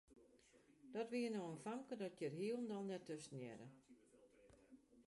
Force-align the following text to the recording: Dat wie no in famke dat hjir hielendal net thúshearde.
Dat 0.95 1.09
wie 1.13 1.29
no 1.33 1.41
in 1.51 1.61
famke 1.65 1.95
dat 2.01 2.15
hjir 2.19 2.33
hielendal 2.39 2.83
net 2.89 3.07
thúshearde. 3.09 3.67